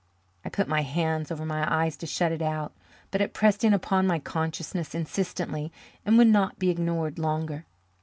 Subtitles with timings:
[0.43, 2.73] I put my hands over my eyes to shut it out,
[3.11, 5.71] but it pressed in upon my consciousness insistently,
[6.03, 7.67] and would not be ignored longer.